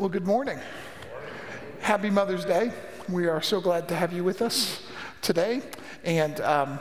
[0.00, 0.58] Well, good morning.
[1.80, 2.72] Happy Mother's Day.
[3.10, 4.82] We are so glad to have you with us
[5.20, 5.60] today.
[6.04, 6.80] And um,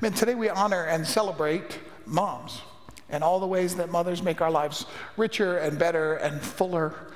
[0.00, 2.60] man, today we honor and celebrate moms
[3.08, 4.84] and all the ways that mothers make our lives
[5.16, 7.12] richer and better and fuller.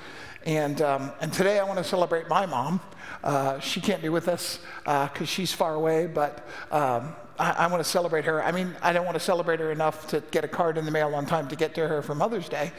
[0.46, 2.80] And, um, and today I want to celebrate my mom.
[3.24, 7.66] Uh, she can't be with us because uh, she's far away, but um, I, I
[7.66, 8.40] want to celebrate her.
[8.44, 10.92] I mean, I don't want to celebrate her enough to get a card in the
[10.92, 12.70] mail on time to get to her for Mother's Day.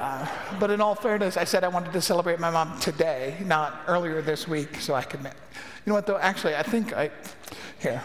[0.00, 0.26] Uh,
[0.58, 4.22] but in all fairness, I said I wanted to celebrate my mom today, not earlier
[4.22, 5.20] this week, so I could.
[5.20, 5.30] You
[5.84, 6.16] know what, though?
[6.16, 7.10] Actually, I think I.
[7.78, 8.02] Here.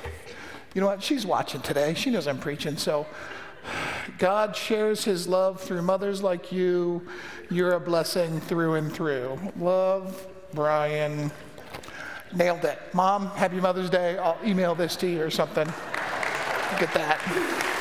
[0.73, 1.01] You know what?
[1.01, 1.93] She's watching today.
[1.93, 2.75] She knows I'm preaching.
[2.75, 3.07] So
[4.17, 7.07] God shares his love through mothers like you.
[7.49, 9.39] You're a blessing through and through.
[9.57, 11.31] Love, Brian.
[12.33, 12.77] Nailed it.
[12.93, 14.17] Mom, happy Mother's Day.
[14.17, 15.67] I'll email this to you or something.
[15.67, 17.71] Look at that.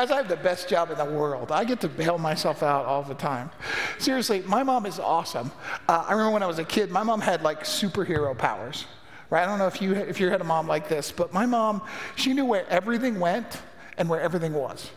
[0.00, 1.52] Guys, I have the best job in the world.
[1.52, 3.50] I get to bail myself out all the time.
[3.98, 5.52] Seriously, my mom is awesome.
[5.86, 8.86] Uh, I remember when I was a kid, my mom had like superhero powers.
[9.28, 9.42] Right?
[9.42, 11.82] I don't know if you if you had a mom like this, but my mom,
[12.16, 13.60] she knew where everything went
[13.98, 14.90] and where everything was.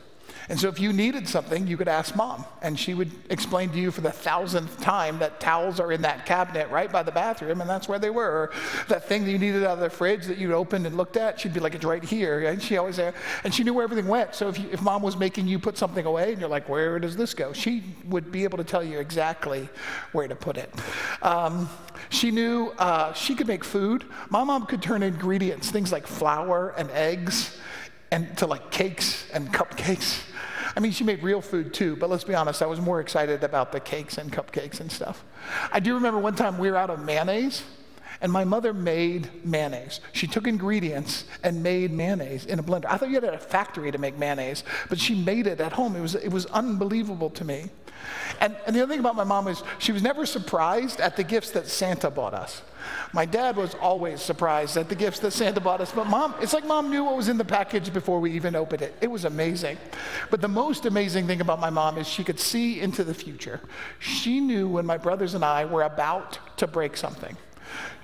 [0.50, 3.80] And so if you needed something, you could ask mom, and she would explain to
[3.80, 7.62] you for the thousandth time that towels are in that cabinet right by the bathroom,
[7.62, 8.52] and that's where they were.
[8.88, 11.40] That thing that you needed out of the fridge that you opened and looked at,
[11.40, 12.48] she'd be like, it's right here.
[12.48, 13.14] And she always, there
[13.44, 14.36] and she knew where everything went.
[14.36, 17.00] So if, you, if mom was making you put something away, and you're like, where
[17.00, 17.54] does this go?
[17.54, 19.70] She would be able to tell you exactly
[20.12, 20.74] where to put it.
[21.22, 21.70] Um,
[22.10, 24.06] she knew uh, she could make food.
[24.30, 27.58] My mom could turn ingredients, things like flour and eggs,
[28.12, 30.22] and to like cakes and cupcakes.
[30.76, 33.44] I mean, she made real food too, but let's be honest, I was more excited
[33.44, 35.24] about the cakes and cupcakes and stuff.
[35.72, 37.64] I do remember one time we were out of mayonnaise,
[38.22, 40.00] and my mother made mayonnaise.
[40.14, 42.86] She took ingredients and made mayonnaise in a blender.
[42.86, 45.96] I thought you had a factory to make mayonnaise, but she made it at home.
[45.96, 47.70] It was, it was unbelievable to me.
[48.40, 51.24] And, and the other thing about my mom is she was never surprised at the
[51.24, 52.62] gifts that Santa bought us.
[53.14, 56.54] My dad was always surprised at the gifts that Santa bought us, but mom, it's
[56.54, 58.96] like mom knew what was in the package before we even opened it.
[59.02, 59.78] It was amazing.
[60.30, 63.62] But the most amazing thing about my mom is she could see into the future.
[64.00, 67.38] She knew when my brothers and I were about to break something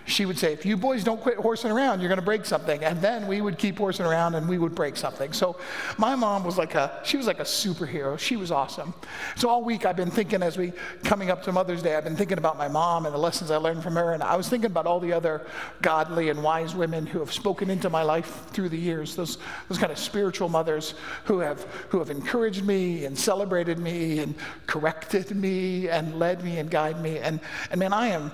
[0.09, 2.84] she would say, if you boys don't quit horsing around, you're going to break something.
[2.84, 5.31] And then we would keep horsing around and we would break something.
[5.34, 5.58] So
[5.97, 8.18] my mom was like a, she was like a superhero.
[8.18, 8.94] She was awesome.
[9.36, 12.16] So all week I've been thinking as we, coming up to Mother's Day, I've been
[12.16, 14.14] thinking about my mom and the lessons I learned from her.
[14.14, 15.46] And I was thinking about all the other
[15.81, 19.16] godly and wise women who have spoken into my life through the years.
[19.16, 19.38] Those,
[19.68, 20.96] those kind of spiritual mothers
[21.26, 26.58] who have, who have encouraged me and celebrated me and corrected me and led me
[26.58, 27.20] and guided me.
[27.20, 27.40] And,
[27.72, 28.31] and man, I am,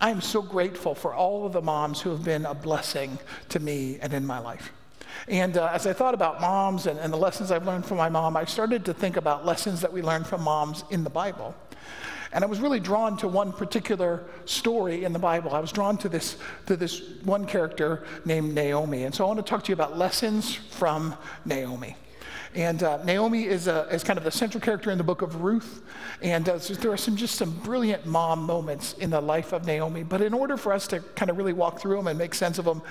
[0.00, 3.58] I am so grateful for all of the moms who have been a blessing to
[3.58, 4.72] me and in my life.
[5.26, 8.08] And uh, as I thought about moms and, and the lessons I've learned from my
[8.08, 11.54] mom, I started to think about lessons that we learn from moms in the Bible.
[12.32, 15.54] And I was really drawn to one particular story in the Bible.
[15.54, 16.36] I was drawn to this,
[16.66, 19.04] to this one character named Naomi.
[19.04, 21.96] And so I want to talk to you about lessons from Naomi.
[22.54, 25.42] And uh, Naomi is, a, is kind of the central character in the book of
[25.42, 25.82] Ruth.
[26.22, 29.66] And uh, so there are some just some brilliant mom moments in the life of
[29.66, 30.02] Naomi.
[30.02, 32.58] But in order for us to kind of really walk through them and make sense
[32.58, 32.82] of them,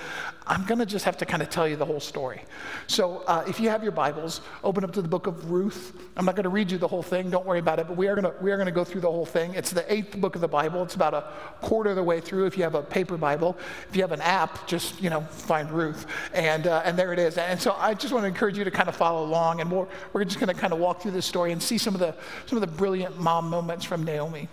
[0.46, 2.44] I'm going to just have to kind of tell you the whole story.
[2.88, 5.94] So uh, if you have your Bibles, open up to the book of Ruth.
[6.16, 7.30] I'm not going to read you the whole thing.
[7.30, 7.88] Don't worry about it.
[7.88, 9.54] But we are going to we are going to go through the whole thing.
[9.54, 10.84] It's the eighth book of the Bible.
[10.84, 11.24] It's about a
[11.62, 12.46] quarter of the way through.
[12.46, 13.58] If you have a paper Bible,
[13.90, 17.20] if you have an app, just you know find Ruth, and uh, and there it
[17.20, 17.38] is.
[17.38, 19.88] And so I just want to encourage you to kind of follow along and we're,
[20.14, 22.16] we're just going to kind of walk through this story and see some of the
[22.46, 24.48] some of the brilliant mom moments from Naomi.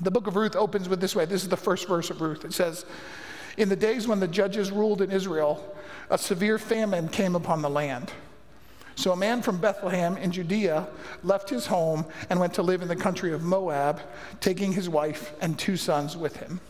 [0.00, 1.24] The book of Ruth opens with this way.
[1.24, 2.44] This is the first verse of Ruth.
[2.44, 2.84] It says,
[3.56, 5.74] "In the days when the judges ruled in Israel,
[6.10, 8.12] a severe famine came upon the land."
[8.96, 10.86] So a man from Bethlehem in Judea
[11.24, 14.00] left his home and went to live in the country of Moab,
[14.40, 16.60] taking his wife and two sons with him.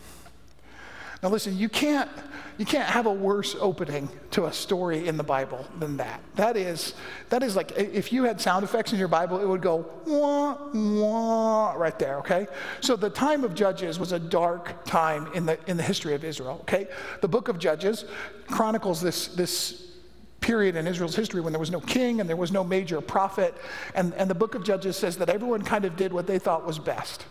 [1.23, 2.09] Now listen, you can't
[2.57, 6.21] you can't have a worse opening to a story in the Bible than that.
[6.35, 6.93] That is,
[7.29, 10.57] that is like if you had sound effects in your Bible, it would go wah,
[10.73, 12.47] wah, right there, okay?
[12.79, 16.23] So the time of Judges was a dark time in the, in the history of
[16.23, 16.87] Israel, okay?
[17.21, 18.05] The book of Judges
[18.47, 19.91] chronicles this, this
[20.39, 23.53] period in Israel's history when there was no king and there was no major prophet.
[23.95, 26.65] And, and the book of Judges says that everyone kind of did what they thought
[26.65, 27.25] was best.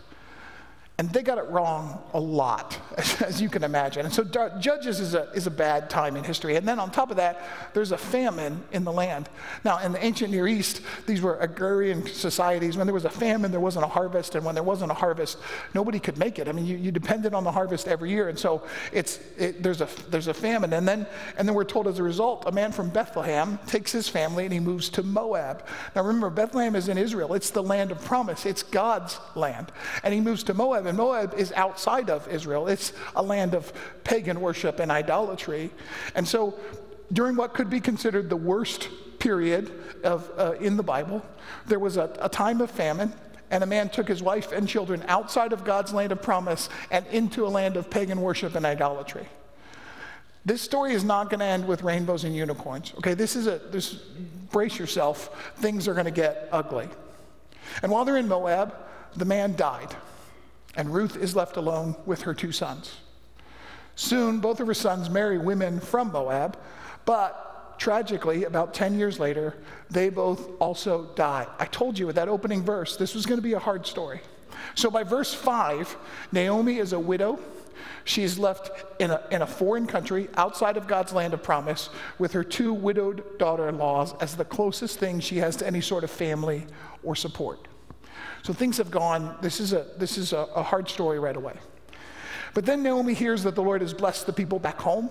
[0.97, 2.79] And they got it wrong a lot,
[3.21, 4.05] as you can imagine.
[4.05, 6.55] And so Judges is a, is a bad time in history.
[6.55, 7.41] And then on top of that,
[7.73, 9.27] there's a famine in the land.
[9.65, 12.77] Now, in the ancient Near East, these were agrarian societies.
[12.77, 14.35] When there was a famine, there wasn't a harvest.
[14.35, 15.37] And when there wasn't a harvest,
[15.73, 16.47] nobody could make it.
[16.47, 18.29] I mean, you, you depended on the harvest every year.
[18.29, 18.63] And so
[18.93, 20.71] it's, it, there's, a, there's a famine.
[20.71, 21.05] And then,
[21.37, 24.53] and then we're told as a result, a man from Bethlehem takes his family and
[24.53, 25.65] he moves to Moab.
[25.93, 27.33] Now, remember, Bethlehem is in Israel.
[27.33, 29.73] It's the land of promise, it's God's land.
[30.01, 32.67] And he moves to Moab and Moab is outside of Israel.
[32.67, 33.71] It's a land of
[34.03, 35.71] pagan worship and idolatry.
[36.15, 36.57] And so,
[37.13, 38.89] during what could be considered the worst
[39.19, 39.71] period
[40.03, 41.23] of, uh, in the Bible,
[41.67, 43.13] there was a, a time of famine,
[43.51, 47.05] and a man took his wife and children outside of God's land of promise and
[47.07, 49.27] into a land of pagan worship and idolatry.
[50.45, 52.93] This story is not going to end with rainbows and unicorns.
[52.97, 53.93] Okay, this is a this
[54.51, 55.53] brace yourself.
[55.57, 56.87] Things are going to get ugly.
[57.81, 58.75] And while they're in Moab,
[59.15, 59.95] the man died
[60.75, 62.97] and Ruth is left alone with her two sons.
[63.95, 66.57] Soon, both of her sons marry women from Moab,
[67.05, 69.55] but tragically, about 10 years later,
[69.89, 71.47] they both also die.
[71.59, 74.21] I told you with that opening verse, this was going to be a hard story.
[74.75, 75.95] So by verse 5,
[76.31, 77.39] Naomi is a widow.
[78.03, 81.89] She is left in a, in a foreign country outside of God's land of promise
[82.19, 85.81] with her two widowed daughter in laws as the closest thing she has to any
[85.81, 86.65] sort of family
[87.03, 87.67] or support.
[88.43, 91.53] So things have gone, this is a, this is a, a hard story right away.
[92.53, 95.09] But then Naomi hears that the Lord has blessed the people back home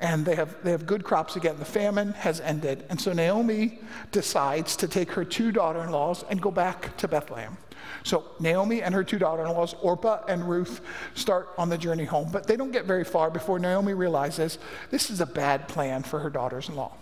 [0.00, 1.58] and they have, they have good crops again.
[1.58, 2.84] The famine has ended.
[2.88, 3.80] And so Naomi
[4.12, 7.56] decides to take her two daughter in laws and go back to Bethlehem.
[8.02, 10.80] So Naomi and her two daughter in laws, Orpah and Ruth,
[11.14, 12.30] start on the journey home.
[12.30, 14.58] But they don't get very far before Naomi realizes
[14.90, 16.92] this is a bad plan for her daughters in law.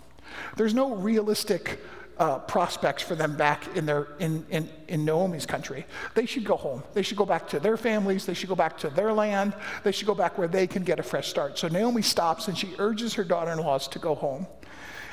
[0.57, 1.79] There's no realistic
[2.17, 5.85] uh, prospects for them back in, their, in, in, in Naomi's country.
[6.13, 6.83] They should go home.
[6.93, 8.25] They should go back to their families.
[8.25, 9.53] They should go back to their land.
[9.83, 11.57] They should go back where they can get a fresh start.
[11.57, 14.47] So Naomi stops and she urges her daughter in laws to go home.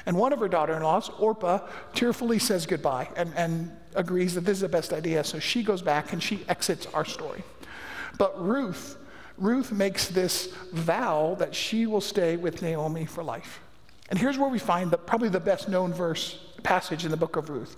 [0.06, 4.42] And one of her daughter in laws, Orpah, tearfully says goodbye and, and agrees that
[4.42, 5.22] this is the best idea.
[5.24, 7.42] So she goes back and she exits our story.
[8.18, 8.96] But Ruth,
[9.38, 13.60] Ruth makes this vow that she will stay with Naomi for life.
[14.12, 17.36] And here's where we find the, probably the best known verse passage in the book
[17.36, 17.76] of Ruth.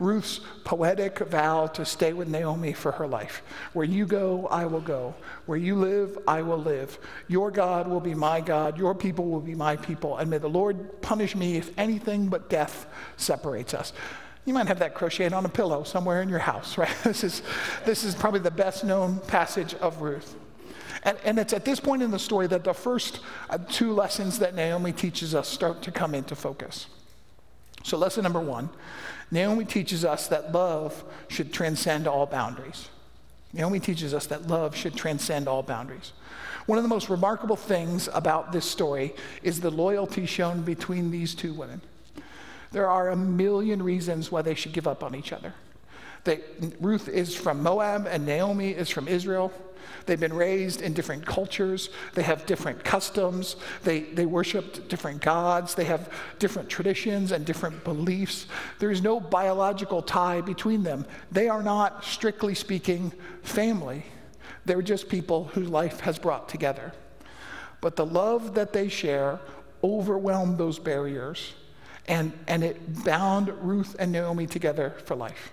[0.00, 3.40] Ruth's poetic vow to stay with Naomi for her life.
[3.72, 5.14] Where you go, I will go.
[5.46, 6.98] Where you live, I will live.
[7.28, 8.76] Your God will be my God.
[8.76, 10.16] Your people will be my people.
[10.16, 12.86] And may the Lord punish me if anything but death
[13.16, 13.92] separates us.
[14.44, 16.96] You might have that crocheted on a pillow somewhere in your house, right?
[17.04, 17.42] This is,
[17.84, 20.34] this is probably the best known passage of Ruth.
[21.06, 24.40] And, and it's at this point in the story that the first uh, two lessons
[24.40, 26.88] that Naomi teaches us start to come into focus.
[27.84, 28.68] So, lesson number one
[29.30, 32.88] Naomi teaches us that love should transcend all boundaries.
[33.52, 36.12] Naomi teaches us that love should transcend all boundaries.
[36.66, 39.14] One of the most remarkable things about this story
[39.44, 41.80] is the loyalty shown between these two women.
[42.72, 45.54] There are a million reasons why they should give up on each other.
[46.80, 49.52] Ruth is from Moab and Naomi is from Israel.
[50.06, 51.90] They've been raised in different cultures.
[52.14, 53.56] They have different customs.
[53.82, 55.74] They, they worship different gods.
[55.74, 58.46] They have different traditions and different beliefs.
[58.78, 61.06] There is no biological tie between them.
[61.32, 63.12] They are not, strictly speaking,
[63.42, 64.04] family.
[64.64, 66.92] They're just people whose life has brought together.
[67.80, 69.40] But the love that they share
[69.82, 71.52] overwhelmed those barriers,
[72.08, 75.52] and, and it bound Ruth and Naomi together for life.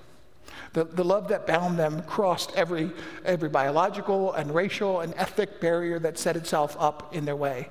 [0.74, 2.92] The, the love that bound them crossed every,
[3.26, 7.70] every biological and racial and ethnic barrier that set itself up in their way.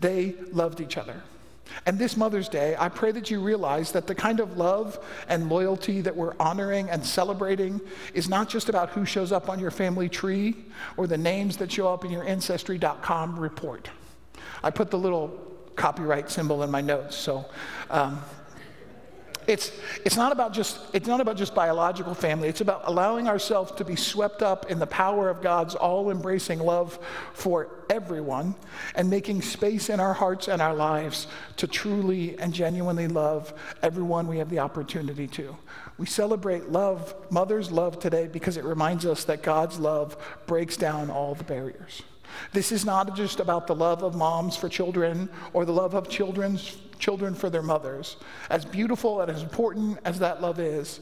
[0.00, 1.22] They loved each other.
[1.86, 5.48] And this Mother's Day, I pray that you realize that the kind of love and
[5.48, 7.80] loyalty that we're honoring and celebrating
[8.12, 10.56] is not just about who shows up on your family tree
[10.96, 13.90] or the names that show up in your Ancestry.com report.
[14.62, 15.28] I put the little
[15.76, 17.44] copyright symbol in my notes, so
[17.90, 18.22] um,
[19.46, 19.72] it's,
[20.04, 22.48] it's, not about just, it's not about just biological family.
[22.48, 26.58] It's about allowing ourselves to be swept up in the power of God's all embracing
[26.58, 26.98] love
[27.32, 28.54] for everyone
[28.94, 34.26] and making space in our hearts and our lives to truly and genuinely love everyone
[34.26, 35.56] we have the opportunity to.
[35.98, 41.10] We celebrate love, Mother's Love today because it reminds us that God's love breaks down
[41.10, 42.02] all the barriers.
[42.52, 46.08] This is not just about the love of moms for children or the love of
[46.08, 48.16] children's children for their mothers.
[48.48, 51.00] As beautiful and as important as that love is,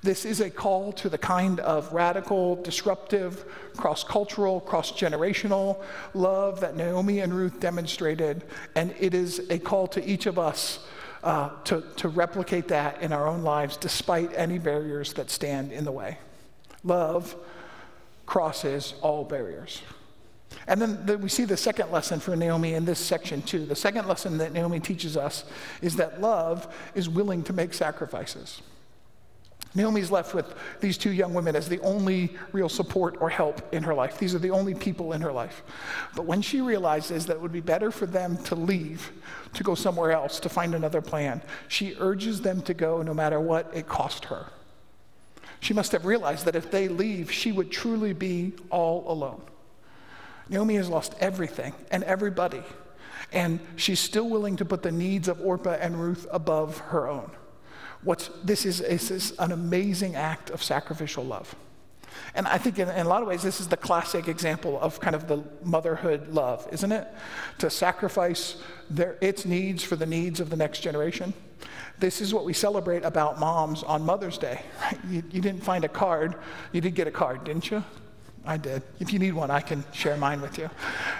[0.00, 3.44] this is a call to the kind of radical, disruptive,
[3.76, 5.82] cross cultural, cross generational
[6.14, 8.44] love that Naomi and Ruth demonstrated.
[8.76, 10.86] And it is a call to each of us
[11.24, 15.84] uh, to, to replicate that in our own lives despite any barriers that stand in
[15.84, 16.16] the way.
[16.84, 17.34] Love
[18.24, 19.82] crosses all barriers.
[20.66, 23.66] And then the, we see the second lesson for Naomi in this section too.
[23.66, 25.44] The second lesson that Naomi teaches us
[25.80, 28.62] is that love is willing to make sacrifices.
[29.74, 33.84] Naomi's left with these two young women as the only real support or help in
[33.84, 34.18] her life.
[34.18, 35.62] These are the only people in her life.
[36.16, 39.12] But when she realizes that it would be better for them to leave,
[39.54, 43.38] to go somewhere else, to find another plan, she urges them to go no matter
[43.38, 44.46] what it cost her.
[45.60, 49.42] She must have realized that if they leave, she would truly be all alone.
[50.50, 52.62] Naomi has lost everything and everybody,
[53.32, 57.30] and she's still willing to put the needs of Orpah and Ruth above her own.
[58.02, 61.54] What's, this, is, this is an amazing act of sacrificial love.
[62.34, 64.98] And I think in, in, a lot of ways, this is the classic example of
[65.00, 67.06] kind of the motherhood love, isn't it?
[67.58, 68.56] To sacrifice
[68.88, 71.32] their, its needs for the needs of the next generation.
[71.98, 74.62] This is what we celebrate about moms on Mother's Day.
[74.80, 74.98] Right?
[75.10, 76.34] You, you didn't find a card.
[76.72, 77.84] You did get a card, didn't you?
[78.44, 78.82] I did.
[78.98, 80.70] If you need one, I can share mine with you.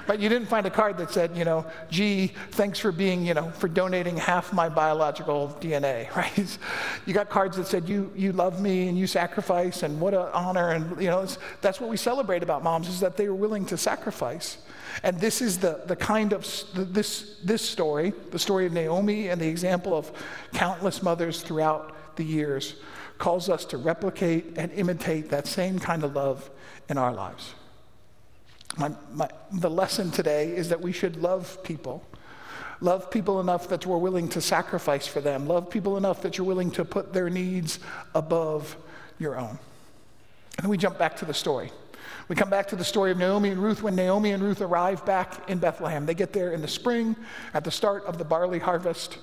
[0.06, 3.34] But you didn't find a card that said, you know, gee, thanks for being, you
[3.34, 6.58] know, for donating half my biological DNA, right?
[7.04, 10.28] You got cards that said, you, you love me and you sacrifice and what an
[10.32, 10.70] honor.
[10.70, 11.26] And, you know,
[11.60, 14.56] that's what we celebrate about moms is that they were willing to sacrifice.
[15.02, 19.40] And this is the, the kind of, this, this story, the story of Naomi and
[19.40, 20.10] the example of
[20.54, 22.76] countless mothers throughout the years
[23.18, 26.50] calls us to replicate and imitate that same kind of love
[26.90, 27.54] in our lives.
[28.76, 32.04] My, my, the lesson today is that we should love people.
[32.80, 35.46] Love people enough that we're willing to sacrifice for them.
[35.46, 37.78] Love people enough that you're willing to put their needs
[38.14, 38.76] above
[39.18, 39.58] your own.
[40.56, 41.70] And then we jump back to the story.
[42.28, 45.04] We come back to the story of Naomi and Ruth when Naomi and Ruth arrive
[45.04, 46.06] back in Bethlehem.
[46.06, 47.16] They get there in the spring
[47.54, 49.18] at the start of the barley harvest.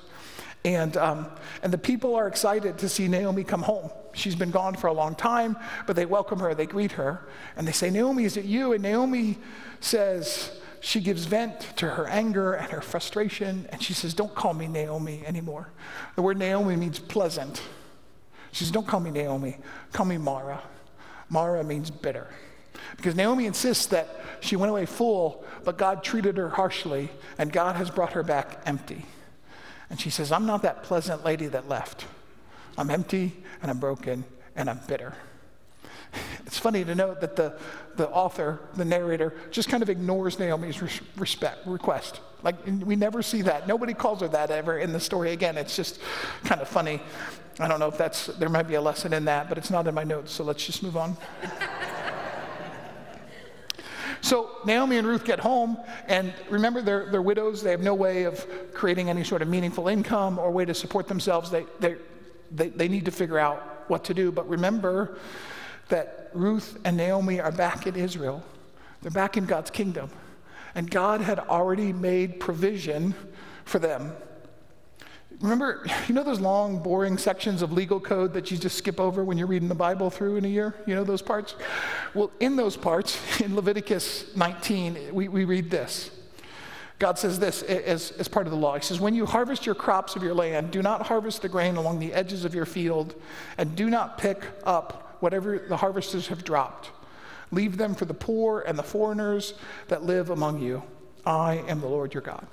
[0.66, 1.28] And, um,
[1.62, 3.90] and the people are excited to see Naomi come home.
[4.14, 7.68] She's been gone for a long time, but they welcome her, they greet her, and
[7.68, 8.74] they say, Naomi, is it you?
[8.74, 9.38] And Naomi
[9.80, 14.54] says, she gives vent to her anger and her frustration, and she says, Don't call
[14.54, 15.70] me Naomi anymore.
[16.16, 17.62] The word Naomi means pleasant.
[18.52, 19.58] She says, Don't call me Naomi,
[19.92, 20.62] call me Mara.
[21.30, 22.28] Mara means bitter.
[22.96, 24.08] Because Naomi insists that
[24.40, 28.62] she went away full, but God treated her harshly, and God has brought her back
[28.66, 29.04] empty.
[29.90, 32.06] And she says, I'm not that pleasant lady that left.
[32.78, 34.26] I'm empty and I'm broken
[34.56, 35.14] and I'm bitter.
[36.46, 37.58] It's funny to note that the,
[37.96, 40.82] the author, the narrator, just kind of ignores Naomi's
[41.18, 42.22] respect, request.
[42.44, 43.68] Like, we never see that.
[43.68, 45.58] Nobody calls her that ever in the story again.
[45.58, 46.00] It's just
[46.44, 47.02] kind of funny.
[47.60, 49.88] I don't know if that's, there might be a lesson in that, but it's not
[49.88, 51.18] in my notes, so let's just move on.
[54.22, 57.62] So Naomi and Ruth get home, and remember, they're, they're widows.
[57.62, 61.08] They have no way of creating any sort of meaningful income or way to support
[61.08, 61.50] themselves.
[61.50, 61.96] They, they,
[62.52, 64.32] they, they need to figure out what to do.
[64.32, 65.18] But remember
[65.90, 68.44] that Ruth and Naomi are back in Israel,
[69.02, 70.10] they're back in God's kingdom.
[70.76, 73.16] And God had already made provision
[73.66, 74.14] for them
[75.42, 79.24] Remember, you know those long, boring sections of legal code that you just skip over
[79.24, 80.76] when you're reading the Bible through in a year?
[80.86, 81.56] You know those parts?
[82.14, 86.12] Well, in those parts, in Leviticus 19, we, we read this.
[87.00, 88.76] God says this as, as part of the law.
[88.76, 91.76] He says, When you harvest your crops of your land, do not harvest the grain
[91.76, 93.14] along the edges of your field,
[93.60, 96.90] and do not pick up whatever the harvesters have dropped.
[97.52, 99.54] Leave them for the poor and the foreigners
[99.90, 100.82] that live among you.
[101.24, 102.48] I am the Lord your God.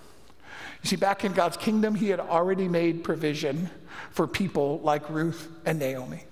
[0.84, 3.70] You see, back in God's kingdom, He had already made provision
[4.10, 6.24] for people like Ruth and Naomi.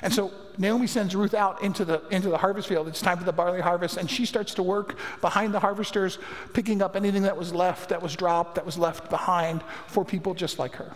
[0.00, 2.88] And so Naomi sends Ruth out into the, into the harvest field.
[2.88, 3.98] It's time for the barley harvest.
[3.98, 6.18] And she starts to work behind the harvesters,
[6.54, 10.32] picking up anything that was left, that was dropped, that was left behind for people
[10.32, 10.94] just like her.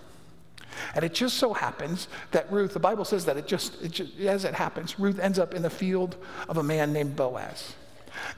[0.95, 4.19] And it just so happens that Ruth, the Bible says that it just, it just
[4.21, 6.17] as it happens, Ruth ends up in the field
[6.49, 7.75] of a man named Boaz.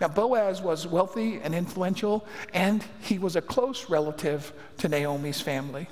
[0.00, 5.88] Now, Boaz was wealthy and influential, and he was a close relative to Naomi's family.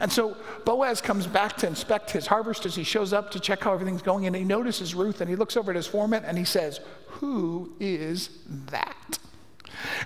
[0.00, 3.62] And so Boaz comes back to inspect his harvest as he shows up to check
[3.62, 6.36] how everything's going, and he notices Ruth, and he looks over at his foreman and
[6.36, 8.30] he says, Who is
[8.70, 9.18] that?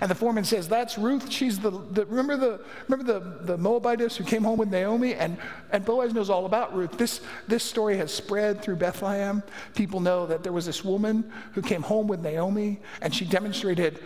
[0.01, 1.31] And the foreman says, That's Ruth.
[1.31, 5.15] She's the, the remember the remember the, the Moabitess who came home with Naomi?
[5.15, 5.37] And,
[5.71, 6.97] and Boaz knows all about Ruth.
[6.99, 9.43] This, this story has spread through Bethlehem.
[9.75, 14.01] People know that there was this woman who came home with Naomi, and she demonstrated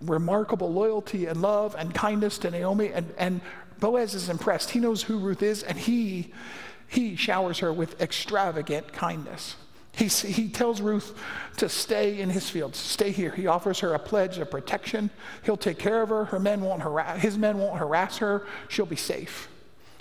[0.00, 2.92] remarkable loyalty and love and kindness to Naomi.
[2.92, 3.40] And, and
[3.80, 4.70] Boaz is impressed.
[4.70, 6.32] He knows who Ruth is, and he,
[6.86, 9.56] he showers her with extravagant kindness.
[9.96, 11.16] He, he tells Ruth
[11.58, 13.30] to stay in his fields, stay here.
[13.30, 15.10] He offers her a pledge of protection.
[15.44, 16.24] He'll take care of her.
[16.24, 18.46] Her men won't harass, his men won't harass her.
[18.68, 19.48] She'll be safe.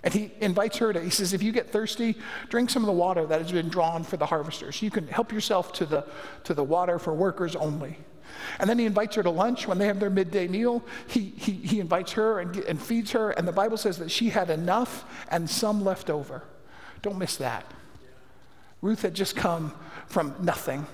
[0.04, 2.16] And he invites her to, he says, if you get thirsty,
[2.50, 4.82] drink some of the water that has been drawn for the harvesters.
[4.82, 6.06] You can help yourself to the,
[6.44, 7.98] to the water for workers only.
[8.60, 10.84] And then he invites her to lunch when they have their midday meal.
[11.08, 14.30] He, he, he invites her and, and feeds her, and the Bible says that she
[14.30, 16.44] had enough and some left over.
[17.02, 17.66] Don't miss that.
[18.84, 19.74] Ruth had just come
[20.08, 20.86] from nothing.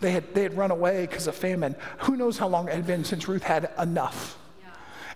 [0.00, 1.76] They had, they had run away because of famine.
[2.00, 4.36] Who knows how long it had been since Ruth had enough?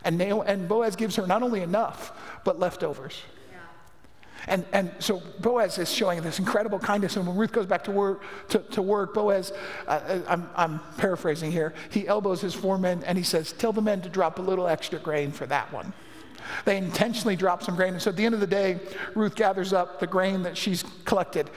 [0.05, 2.13] And, Naomi, and Boaz gives her not only enough,
[2.45, 3.21] but leftovers.
[4.47, 7.17] And, and so Boaz is showing this incredible kindness.
[7.17, 9.53] And when Ruth goes back to work, to, to work Boaz,
[9.87, 13.83] uh, uh, I'm, I'm paraphrasing here, he elbows his foreman and he says, Tell the
[13.83, 15.93] men to drop a little extra grain for that one.
[16.65, 17.95] They intentionally drop some grain.
[17.95, 18.79] And so at the end of the day,
[19.15, 21.51] Ruth gathers up the grain that she's collected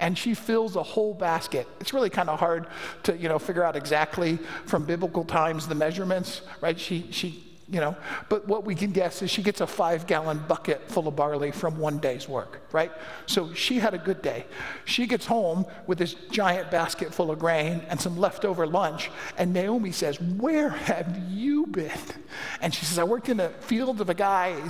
[0.00, 1.68] and she fills a whole basket.
[1.80, 2.66] It's really kind of hard
[3.04, 6.78] to, you know, figure out exactly from biblical times the measurements, right?
[6.78, 7.96] She, she you know.
[8.28, 11.50] But what we can guess is she gets a five gallon bucket full of barley
[11.50, 12.90] from one day's work, right?
[13.26, 14.46] So she had a good day.
[14.84, 19.10] She gets home with this giant basket full of grain and some leftover lunch.
[19.38, 21.90] And Naomi says, Where have you been?
[22.60, 24.60] And she says, I worked in the field of a guy.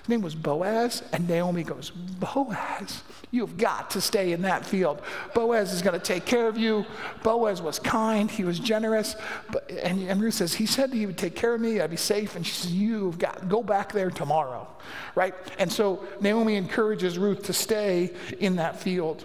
[0.00, 1.02] His name was Boaz.
[1.12, 5.02] And Naomi goes, Boaz, you've got to stay in that field.
[5.34, 6.84] Boaz is going to take care of you.
[7.22, 9.16] Boaz was kind, he was generous.
[9.50, 11.96] But, and, and Ruth says, He said he would take care of me, I'd be
[11.96, 12.36] safe.
[12.36, 14.66] And she says, You've got, go back there tomorrow,
[15.14, 15.34] right?
[15.58, 19.24] And so Naomi encourages Ruth to stay in that field.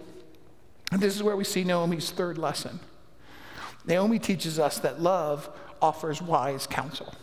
[0.91, 2.79] And this is where we see Naomi's third lesson.
[3.85, 5.49] Naomi teaches us that love
[5.81, 7.13] offers wise counsel.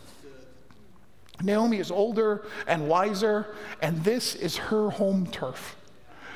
[1.43, 5.75] Naomi is older and wiser, and this is her home turf.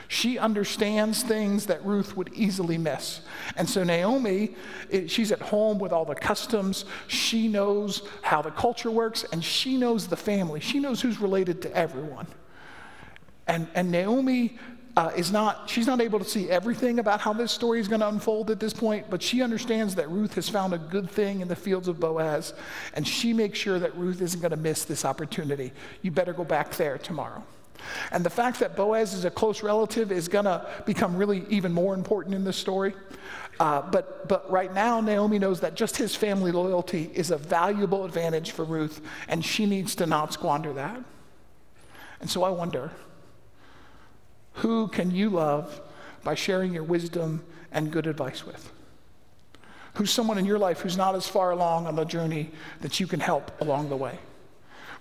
[0.09, 3.21] She understands things that Ruth would easily miss.
[3.57, 4.55] And so Naomi,
[5.07, 6.85] she's at home with all the customs.
[7.07, 10.61] She knows how the culture works, and she knows the family.
[10.61, 12.27] She knows who's related to everyone.
[13.47, 14.57] And, and Naomi
[14.97, 17.99] uh, is not, she's not able to see everything about how this story is going
[17.99, 21.41] to unfold at this point, but she understands that Ruth has found a good thing
[21.41, 22.55] in the fields of Boaz,
[22.95, 25.71] and she makes sure that Ruth isn't going to miss this opportunity.
[26.01, 27.43] You better go back there tomorrow.
[28.11, 31.71] And the fact that Boaz is a close relative is going to become really even
[31.71, 32.95] more important in this story.
[33.59, 38.03] Uh, but, but right now, Naomi knows that just his family loyalty is a valuable
[38.03, 41.03] advantage for Ruth, and she needs to not squander that.
[42.19, 42.89] And so I wonder
[44.57, 45.81] who can you love
[46.23, 48.71] by sharing your wisdom and good advice with?
[49.95, 53.07] Who's someone in your life who's not as far along on the journey that you
[53.07, 54.17] can help along the way?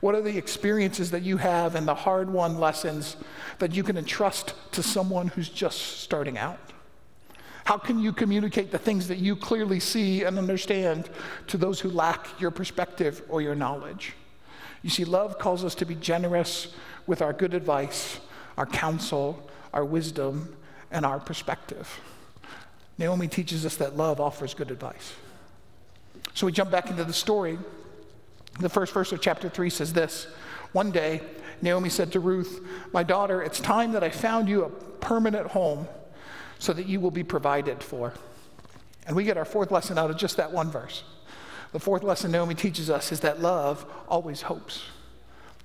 [0.00, 3.16] What are the experiences that you have and the hard won lessons
[3.58, 6.60] that you can entrust to someone who's just starting out?
[7.64, 11.08] How can you communicate the things that you clearly see and understand
[11.46, 14.12] to those who lack your perspective or your knowledge?
[14.82, 16.74] You see, love calls us to be generous
[17.06, 18.20] with our good advice
[18.56, 20.56] our counsel, our wisdom,
[20.90, 22.00] and our perspective.
[22.98, 25.14] Naomi teaches us that love offers good advice.
[26.34, 27.58] So we jump back into the story.
[28.60, 30.26] The first verse of chapter 3 says this
[30.72, 31.20] One day,
[31.62, 35.86] Naomi said to Ruth, My daughter, it's time that I found you a permanent home
[36.58, 38.14] so that you will be provided for.
[39.06, 41.04] And we get our fourth lesson out of just that one verse.
[41.72, 44.84] The fourth lesson Naomi teaches us is that love always hopes.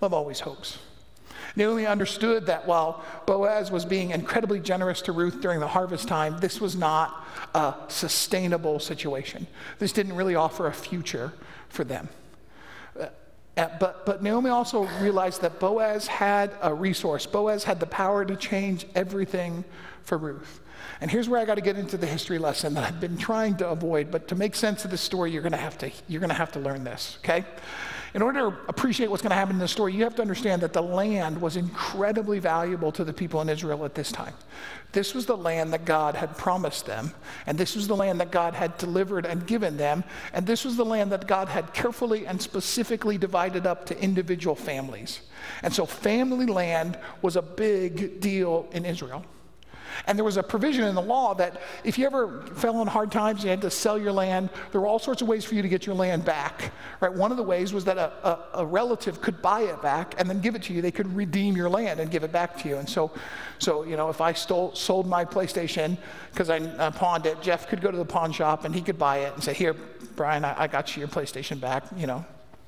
[0.01, 0.77] Love always hopes.
[1.55, 6.39] Naomi understood that while Boaz was being incredibly generous to Ruth during the harvest time,
[6.39, 9.47] this was not a sustainable situation.
[9.79, 11.33] This didn't really offer a future
[11.69, 12.09] for them.
[12.99, 17.25] Uh, but, but Naomi also realized that Boaz had a resource.
[17.25, 19.65] Boaz had the power to change everything
[20.03, 20.61] for Ruth.
[21.01, 23.57] And here's where I got to get into the history lesson that I've been trying
[23.57, 26.21] to avoid, but to make sense of this story, you're going to have to you're
[26.21, 27.43] going to have to learn this, okay?
[28.13, 30.61] In order to appreciate what's going to happen in this story, you have to understand
[30.63, 34.33] that the land was incredibly valuable to the people in Israel at this time.
[34.91, 37.13] This was the land that God had promised them,
[37.45, 40.75] and this was the land that God had delivered and given them, and this was
[40.75, 45.21] the land that God had carefully and specifically divided up to individual families.
[45.63, 49.23] And so, family land was a big deal in Israel.
[50.07, 53.11] And there was a provision in the law that if you ever fell in hard
[53.11, 55.61] times, you had to sell your land, there were all sorts of ways for you
[55.61, 56.71] to get your land back.
[56.99, 57.11] Right?
[57.11, 60.29] One of the ways was that a, a, a relative could buy it back and
[60.29, 60.81] then give it to you.
[60.81, 62.77] They could redeem your land and give it back to you.
[62.77, 63.11] And so,
[63.59, 65.97] so you know, if I stole, sold my PlayStation
[66.31, 68.97] because I, I, pawned it, Jeff could go to the pawn shop and he could
[68.97, 69.73] buy it and say, "Here,
[70.15, 72.25] Brian, I, I got you your PlayStation back." You know,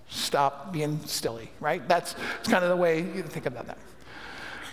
[0.09, 1.49] stop being silly.
[1.59, 1.87] Right?
[1.87, 3.77] That's, that's kind of the way you think about that.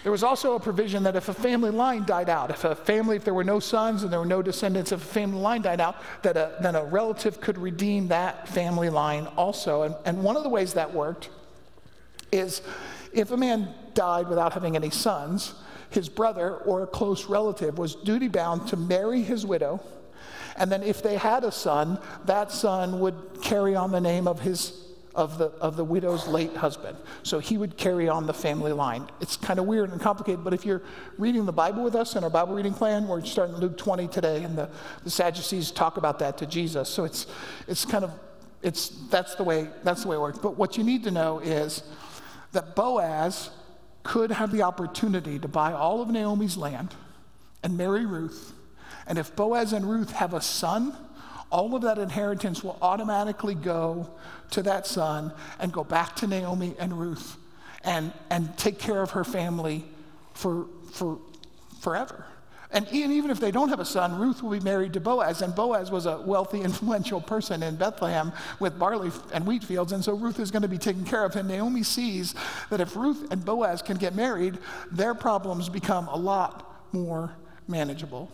[0.03, 3.17] There was also a provision that if a family line died out, if a family,
[3.17, 5.81] if there were no sons and there were no descendants, if a family line died
[5.81, 9.83] out, that a, then a relative could redeem that family line also.
[9.83, 11.29] And, and one of the ways that worked
[12.33, 12.63] is
[13.13, 15.55] if a man died without having any sons,
[15.91, 19.81] his brother or a close relative was duty bound to marry his widow.
[20.57, 24.41] And then, if they had a son, that son would carry on the name of
[24.41, 26.97] his of the, of the widow's late husband.
[27.23, 29.09] So he would carry on the family line.
[29.21, 30.83] It's kind of weird and complicated, but if you're
[31.19, 34.45] reading the Bible with us in our Bible reading plan, we're starting Luke 20 today,
[34.45, 34.71] and the,
[35.05, 36.89] the Sadducees talk about that to Jesus.
[36.89, 37.27] So it's,
[37.67, 38.13] it's kind of,
[38.63, 40.39] it's, that's, the way, that's the way it works.
[40.39, 41.83] But what you need to know is
[42.53, 43.51] that Boaz
[44.03, 46.95] could have the opportunity to buy all of Naomi's land
[47.63, 48.55] and marry Ruth.
[49.07, 50.97] And if Boaz and Ruth have a son,
[51.51, 54.09] all of that inheritance will automatically go
[54.51, 57.37] to that son and go back to Naomi and Ruth
[57.85, 59.85] and, and take care of her family
[60.35, 61.19] for, for
[61.81, 62.25] forever.
[62.73, 65.43] And even if they don't have a son, Ruth will be married to Boaz.
[65.43, 69.93] And Boaz was a wealthy, influential person in Bethlehem with barley and wheat fields.
[69.93, 71.35] And so Ruth is going to be taken care of.
[71.35, 72.35] And Naomi sees
[72.71, 74.59] that if Ruth and Boaz can get married,
[74.93, 77.33] their problems become a lot more
[77.67, 78.31] manageable.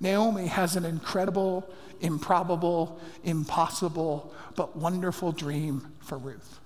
[0.00, 1.68] Naomi has an incredible,
[2.00, 6.60] improbable, impossible, but wonderful dream for Ruth.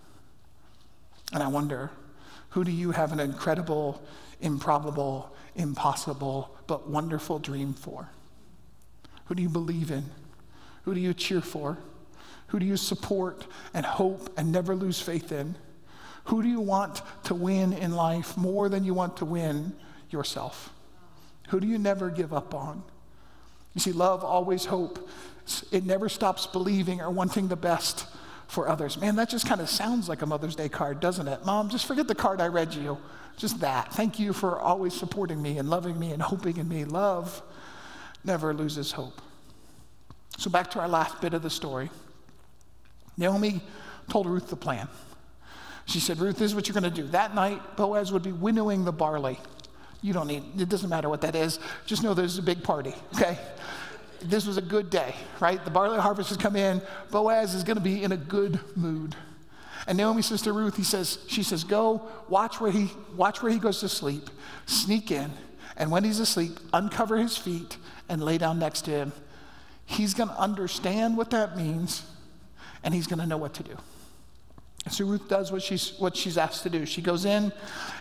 [1.32, 1.90] And I wonder,
[2.50, 4.02] who do you have an incredible,
[4.40, 8.10] improbable, impossible, but wonderful dream for?
[9.26, 10.04] Who do you believe in?
[10.82, 11.78] Who do you cheer for?
[12.48, 15.56] Who do you support and hope and never lose faith in?
[16.24, 19.74] Who do you want to win in life more than you want to win
[20.10, 20.70] yourself?
[21.48, 22.82] Who do you never give up on?
[23.74, 25.08] You see, love always hope.
[25.70, 28.06] It never stops believing or wanting the best
[28.48, 28.98] for others.
[28.98, 31.44] Man, that just kind of sounds like a Mother's Day card, doesn't it?
[31.44, 32.98] Mom, just forget the card I read you.
[33.36, 33.92] Just that.
[33.94, 36.84] Thank you for always supporting me and loving me and hoping in me.
[36.84, 37.42] Love
[38.24, 39.20] never loses hope.
[40.38, 41.90] So, back to our last bit of the story.
[43.16, 43.62] Naomi
[44.08, 44.88] told Ruth the plan.
[45.86, 47.08] She said, Ruth, this is what you're going to do.
[47.08, 49.38] That night, Boaz would be winnowing the barley.
[50.02, 51.60] You don't need, it doesn't matter what that is.
[51.86, 53.38] Just know there's a big party, okay?
[54.20, 55.64] This was a good day, right?
[55.64, 56.82] The barley harvest has come in.
[57.10, 59.14] Boaz is going to be in a good mood.
[59.86, 63.58] And Naomi's sister Ruth, he says, she says, go watch where he watch where he
[63.58, 64.30] goes to sleep,
[64.66, 65.30] sneak in,
[65.76, 69.12] and when he's asleep, uncover his feet and lay down next to him.
[69.84, 72.04] He's going to understand what that means,
[72.84, 73.76] and he's going to know what to do.
[74.90, 76.84] So Ruth does what she's, what she's asked to do.
[76.86, 77.52] She goes in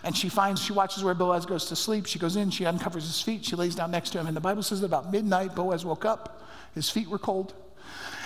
[0.02, 2.06] and she finds, she watches where Boaz goes to sleep.
[2.06, 4.26] She goes in, she uncovers his feet, she lays down next to him.
[4.26, 6.42] And the Bible says that about midnight, Boaz woke up,
[6.74, 7.54] his feet were cold.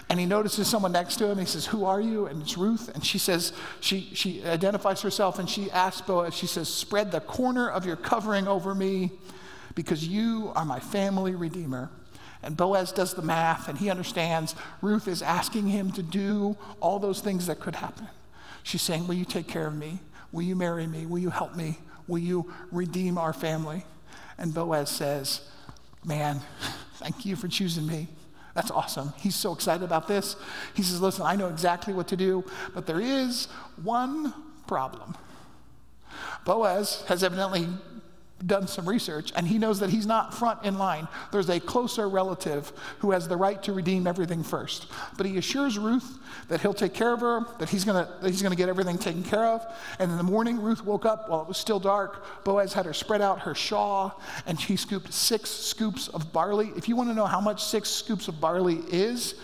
[0.09, 1.38] And he notices someone next to him.
[1.38, 2.27] He says, Who are you?
[2.27, 2.95] And it's Ruth.
[2.95, 7.21] And she says, she, she identifies herself and she asks Boaz, she says, Spread the
[7.21, 9.11] corner of your covering over me
[9.75, 11.90] because you are my family redeemer.
[12.42, 17.01] And Boaz does the math and he understands Ruth is asking him to do all
[17.01, 18.07] those things that could happen.
[18.66, 20.00] She's saying, Will you take care of me?
[20.33, 21.07] Will you marry me?
[21.07, 21.79] Will you help me?
[22.09, 23.85] Will you redeem our family?
[24.38, 25.40] And Boaz says,
[26.05, 26.40] Man,
[26.94, 28.09] thank you for choosing me.
[28.55, 29.12] That's awesome.
[29.18, 30.35] He's so excited about this.
[30.74, 33.46] He says, Listen, I know exactly what to do, but there is
[33.85, 34.35] one
[34.66, 35.14] problem.
[36.44, 37.68] Boaz has evidently
[38.44, 41.09] done some research and he knows that he's not front in line.
[41.33, 44.87] There's a closer relative who has the right to redeem everything first.
[45.16, 46.18] But he assures Ruth
[46.49, 49.22] that he'll take care of her, that he's gonna, that he's gonna get everything taken
[49.22, 49.64] care of.
[49.99, 52.44] And in the morning, Ruth woke up while it was still dark.
[52.44, 56.72] Boaz had her spread out her shawl and he scooped six scoops of barley.
[56.77, 59.35] If you wanna know how much six scoops of barley is,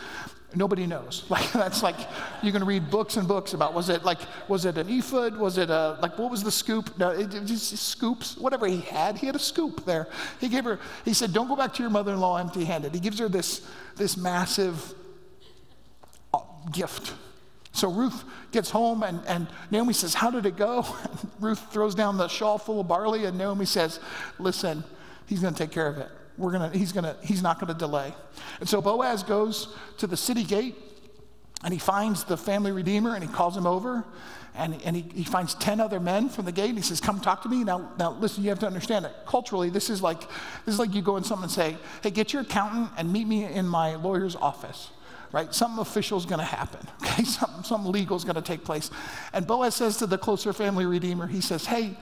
[0.54, 1.24] Nobody knows.
[1.32, 1.96] Like that's like
[2.42, 5.30] you're going to read books and books about was it like was it an ephah?
[5.30, 6.98] Was it a like what was the scoop?
[6.98, 8.36] No, it, it just scoops.
[8.36, 10.08] Whatever he had, he had a scoop there.
[10.40, 10.78] He gave her.
[11.04, 14.94] He said, "Don't go back to your mother-in-law empty-handed." He gives her this this massive
[16.34, 17.14] uh, gift.
[17.72, 20.84] So Ruth gets home and, and Naomi says, How did it go?
[21.40, 23.98] Ruth throws down the shawl full of barley and Naomi says,
[24.38, 24.84] Listen,
[25.26, 27.78] he's going to take care of it we're gonna, he's, gonna, he's not going to
[27.78, 28.12] delay.
[28.60, 30.76] And so Boaz goes to the city gate
[31.64, 34.04] and he finds the family redeemer and he calls him over
[34.54, 37.20] and, and he, he finds 10 other men from the gate and he says, Come
[37.20, 37.64] talk to me.
[37.64, 39.12] Now, now, listen, you have to understand it.
[39.26, 42.32] Culturally, this is like, this is like you go in someone and say, Hey, get
[42.32, 44.90] your accountant and meet me in my lawyer's office
[45.32, 45.54] right?
[45.54, 47.24] Something official is going to happen, okay?
[47.24, 48.90] Something, something legal is going to take place.
[49.32, 51.96] And Boaz says to the closer family redeemer, he says, hey,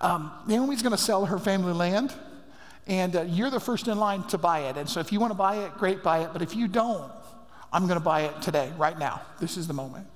[0.00, 2.14] um, Naomi's going to sell her family land
[2.86, 4.76] and uh, you're the first in line to buy it.
[4.76, 6.30] And so if you want to buy it, great, buy it.
[6.32, 7.10] But if you don't,
[7.72, 9.22] I'm going to buy it today, right now.
[9.40, 10.06] This is the moment.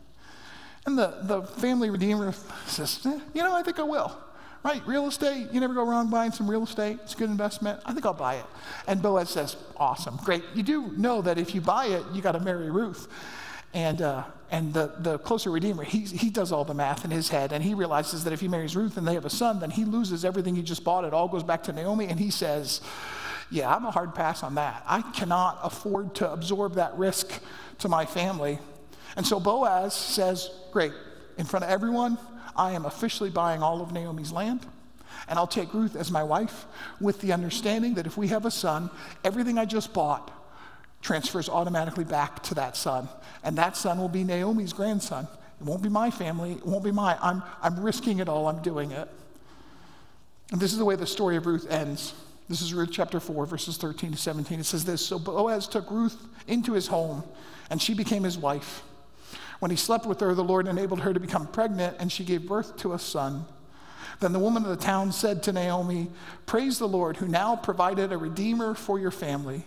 [0.87, 2.33] And the, the family redeemer
[2.67, 4.17] says, eh, You know, I think I will.
[4.65, 4.85] Right?
[4.87, 6.99] Real estate, you never go wrong buying some real estate.
[7.05, 7.81] It's a good investment.
[7.87, 8.45] I think I'll buy it.
[8.87, 10.45] And Boaz says, Awesome, great.
[10.55, 13.09] You do know that if you buy it, you got to marry Ruth.
[13.73, 17.29] And, uh, and the, the closer redeemer, he, he does all the math in his
[17.29, 19.71] head, and he realizes that if he marries Ruth and they have a son, then
[19.71, 21.05] he loses everything he just bought.
[21.05, 22.81] It all goes back to Naomi, and he says,
[23.51, 24.83] Yeah, I'm a hard pass on that.
[24.87, 27.31] I cannot afford to absorb that risk
[27.81, 28.59] to my family.
[29.17, 30.93] And so Boaz says, Great,
[31.37, 32.17] in front of everyone,
[32.57, 34.65] I am officially buying all of Naomi's land.
[35.29, 36.65] And I'll take Ruth as my wife
[37.01, 38.89] with the understanding that if we have a son,
[39.25, 40.33] everything I just bought
[41.03, 43.09] transfers automatically back to that son.
[43.43, 45.29] And that son will be Naomi's grandson.
[45.61, 46.53] It won't be my family.
[46.53, 47.17] It won't be mine.
[47.21, 48.47] I'm, I'm risking it all.
[48.47, 49.09] I'm doing it.
[50.53, 52.15] And this is the way the story of Ruth ends.
[52.49, 54.61] This is Ruth chapter 4, verses 13 to 17.
[54.61, 57.23] It says this So Boaz took Ruth into his home,
[57.71, 58.83] and she became his wife.
[59.59, 62.47] When he slept with her, the Lord enabled her to become pregnant, and she gave
[62.47, 63.45] birth to a son.
[64.21, 66.11] Then the woman of the town said to Naomi,
[66.47, 69.65] Praise the Lord, who now provided a redeemer for your family.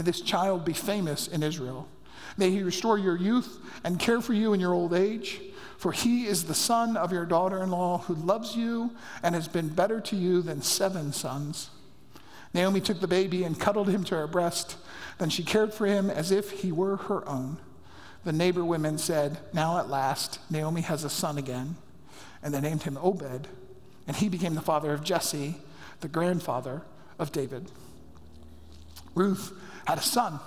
[0.00, 1.86] May this child be famous in Israel.
[2.38, 5.42] May he restore your youth and care for you in your old age.
[5.76, 9.46] For he is the son of your daughter in law who loves you and has
[9.46, 11.68] been better to you than seven sons.
[12.54, 14.78] Naomi took the baby and cuddled him to her breast.
[15.18, 17.58] Then she cared for him as if he were her own.
[18.24, 21.76] The neighbor women said, Now at last, Naomi has a son again.
[22.42, 23.48] And they named him Obed.
[24.06, 25.56] And he became the father of Jesse,
[26.00, 26.80] the grandfather
[27.18, 27.70] of David.
[29.14, 29.52] Ruth
[29.86, 30.40] had a son,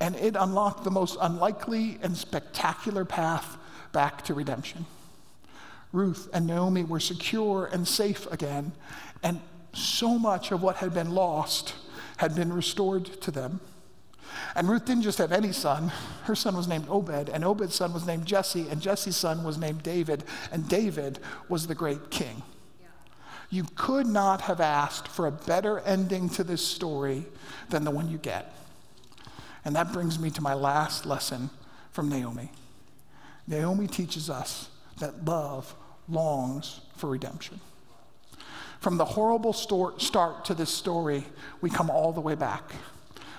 [0.00, 3.56] and it unlocked the most unlikely and spectacular path
[3.92, 4.86] back to redemption.
[5.92, 8.72] Ruth and Naomi were secure and safe again,
[9.22, 9.40] and
[9.72, 11.74] so much of what had been lost
[12.18, 13.60] had been restored to them.
[14.54, 15.92] And Ruth didn't just have any son.
[16.24, 19.58] Her son was named Obed, and Obed's son was named Jesse, and Jesse's son was
[19.58, 22.42] named David, and David was the great king.
[23.50, 27.26] You could not have asked for a better ending to this story
[27.68, 28.54] than the one you get.
[29.70, 31.48] And that brings me to my last lesson
[31.92, 32.50] from Naomi.
[33.46, 35.76] Naomi teaches us that love
[36.08, 37.60] longs for redemption.
[38.80, 41.24] From the horrible start to this story,
[41.60, 42.72] we come all the way back.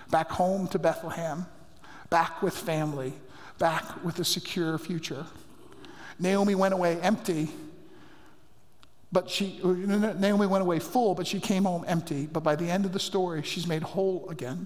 [0.10, 1.48] Back home to Bethlehem,
[2.10, 3.12] back with family,
[3.58, 5.26] back with a secure future.
[6.17, 7.50] Naomi went away empty,
[9.12, 12.26] but she, Naomi went away full, but she came home empty.
[12.26, 14.65] But by the end of the story, she's made whole again.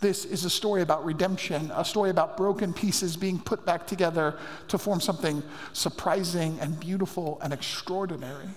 [0.00, 4.38] This is a story about redemption, a story about broken pieces being put back together
[4.68, 8.48] to form something surprising and beautiful and extraordinary.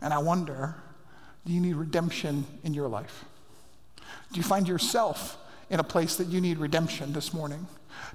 [0.00, 0.74] And I wonder
[1.46, 3.24] do you need redemption in your life?
[4.32, 5.36] Do you find yourself
[5.70, 7.66] in a place that you need redemption this morning?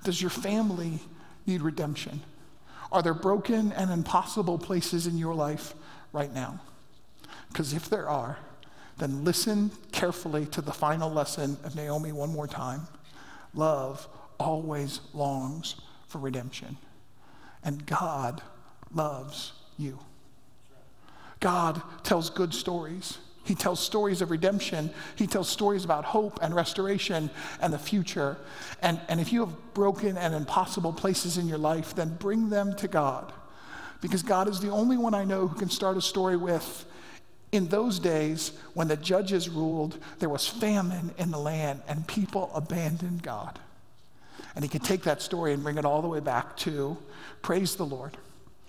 [0.03, 0.99] Does your family
[1.45, 2.21] need redemption?
[2.91, 5.73] Are there broken and impossible places in your life
[6.11, 6.59] right now?
[7.49, 8.37] Because if there are,
[8.99, 12.87] then listen carefully to the final lesson of Naomi one more time.
[13.53, 14.07] Love
[14.39, 15.75] always longs
[16.07, 16.77] for redemption,
[17.63, 18.41] and God
[18.93, 19.99] loves you.
[21.39, 23.17] God tells good stories.
[23.43, 24.91] He tells stories of redemption.
[25.15, 27.31] He tells stories about hope and restoration
[27.61, 28.37] and the future.
[28.81, 32.75] And, and if you have broken and impossible places in your life, then bring them
[32.75, 33.33] to God.
[34.01, 36.85] Because God is the only one I know who can start a story with.
[37.51, 42.51] In those days, when the judges ruled, there was famine in the land and people
[42.53, 43.59] abandoned God.
[44.55, 46.97] And he can take that story and bring it all the way back to
[47.41, 48.17] praise the Lord,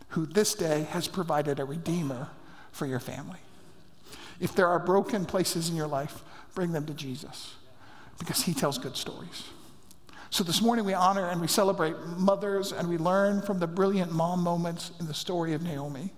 [0.08, 2.28] who this day has provided a redeemer
[2.72, 3.38] for your family.
[4.40, 6.22] If there are broken places in your life,
[6.54, 7.54] bring them to Jesus
[8.18, 9.44] because he tells good stories.
[10.30, 14.12] So this morning we honor and we celebrate mothers and we learn from the brilliant
[14.12, 16.12] mom moments in the story of Naomi.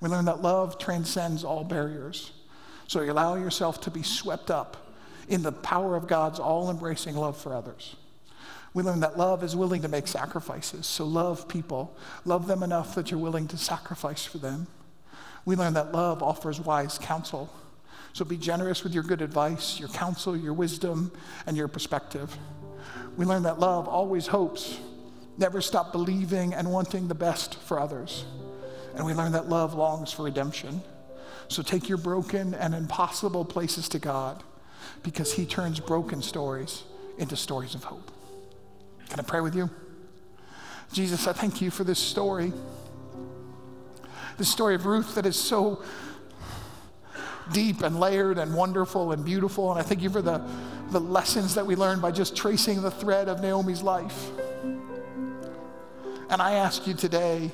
[0.00, 2.32] We learn that love transcends all barriers.
[2.86, 4.76] So you allow yourself to be swept up
[5.28, 7.96] in the power of God's all embracing love for others.
[8.74, 10.86] We learn that love is willing to make sacrifices.
[10.86, 11.96] So love people.
[12.24, 14.66] Love them enough that you're willing to sacrifice for them.
[15.46, 17.50] We learn that love offers wise counsel.
[18.12, 21.12] So be generous with your good advice, your counsel, your wisdom,
[21.46, 22.36] and your perspective.
[23.16, 24.78] We learn that love always hopes.
[25.38, 28.24] Never stop believing and wanting the best for others.
[28.96, 30.82] And we learn that love longs for redemption.
[31.48, 34.42] So take your broken and impossible places to God
[35.02, 36.82] because He turns broken stories
[37.18, 38.10] into stories of hope.
[39.08, 39.70] Can I pray with you?
[40.92, 42.52] Jesus, I thank you for this story
[44.36, 45.82] the story of Ruth that is so
[47.52, 49.70] deep and layered and wonderful and beautiful.
[49.70, 50.42] And I thank you for the,
[50.90, 54.30] the lessons that we learned by just tracing the thread of Naomi's life.
[56.28, 57.50] And I ask you today,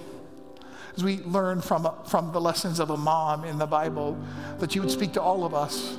[0.96, 4.18] as we learn from, from the lessons of a mom in the Bible,
[4.58, 5.96] that you would speak to all of us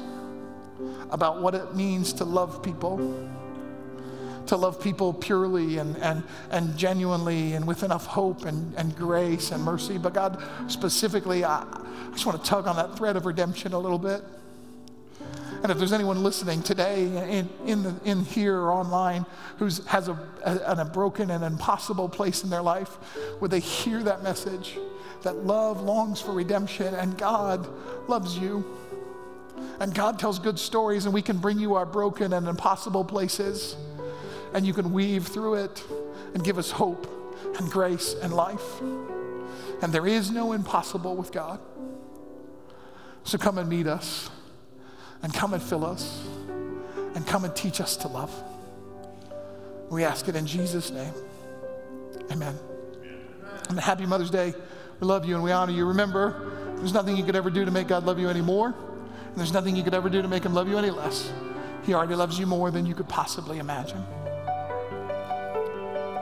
[1.09, 3.29] about what it means to love people,
[4.47, 9.51] to love people purely and, and, and genuinely and with enough hope and, and grace
[9.51, 9.97] and mercy.
[9.97, 13.79] But God, specifically, I, I just want to tug on that thread of redemption a
[13.79, 14.23] little bit.
[15.63, 19.25] And if there's anyone listening today in, in, the, in here or online
[19.59, 22.97] who has a, a, a broken and impossible place in their life,
[23.39, 24.77] would they hear that message
[25.21, 27.65] that love longs for redemption and God
[28.09, 28.65] loves you?
[29.79, 33.75] And God tells good stories, and we can bring you our broken and impossible places,
[34.53, 35.83] and you can weave through it
[36.33, 37.07] and give us hope
[37.57, 38.81] and grace and life.
[39.81, 41.59] And there is no impossible with God.
[43.23, 44.29] So come and meet us,
[45.23, 46.23] and come and fill us,
[47.15, 48.31] and come and teach us to love.
[49.89, 51.13] We ask it in Jesus' name.
[52.31, 52.57] Amen.
[53.69, 54.53] And happy Mother's Day.
[54.99, 55.85] We love you and we honor you.
[55.85, 58.73] Remember, there's nothing you could ever do to make God love you anymore.
[59.27, 61.31] And there's nothing you could ever do to make him love you any less.
[61.83, 64.03] He already loves you more than you could possibly imagine.